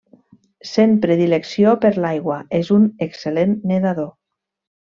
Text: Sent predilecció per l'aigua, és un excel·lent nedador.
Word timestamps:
Sent 0.69 0.95
predilecció 1.03 1.75
per 1.85 1.91
l'aigua, 2.05 2.39
és 2.63 2.75
un 2.79 2.91
excel·lent 3.09 3.57
nedador. 3.73 4.13